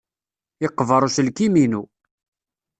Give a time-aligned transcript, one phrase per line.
[0.63, 1.83] Yeqber uselkim-inu.